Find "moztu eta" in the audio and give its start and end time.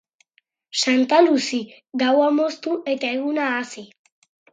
2.39-3.13